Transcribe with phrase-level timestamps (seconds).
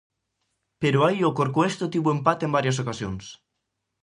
[0.81, 3.23] Pero aí o Corcoesto tivo o empate en varias ocasións.